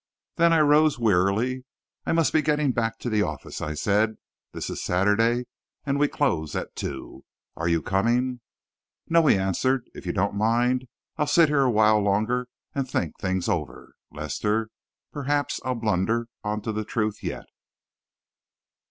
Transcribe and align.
Then 0.37 0.51
I 0.51 0.61
rose 0.61 0.97
wearily. 0.97 1.63
"I 2.07 2.11
must 2.11 2.33
be 2.33 2.41
getting 2.41 2.71
back 2.71 2.97
to 3.01 3.07
the 3.11 3.21
office," 3.21 3.61
I 3.61 3.75
said. 3.75 4.17
"This 4.51 4.67
is 4.71 4.81
Saturday, 4.81 5.45
and 5.85 5.99
we 5.99 6.07
close 6.07 6.55
at 6.55 6.75
two. 6.75 7.23
Are 7.55 7.67
you 7.67 7.83
coming?" 7.83 8.39
"No," 9.09 9.27
he 9.27 9.37
answered; 9.37 9.87
"if 9.93 10.07
you 10.07 10.11
don't 10.11 10.33
mind, 10.33 10.87
I'll 11.17 11.27
sit 11.27 11.49
here 11.49 11.61
a 11.61 11.69
while 11.69 11.99
longer 11.99 12.47
and 12.73 12.89
think 12.89 13.19
things 13.19 13.47
over, 13.47 13.93
Lester. 14.11 14.69
Perhaps 15.13 15.59
I'll 15.63 15.75
blunder 15.75 16.29
on 16.43 16.61
to 16.61 16.71
the 16.71 16.83
truth 16.83 17.21
yet!" 17.23 17.45